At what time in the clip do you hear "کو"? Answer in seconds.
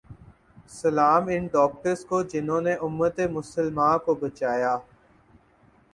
2.05-2.21, 4.05-4.15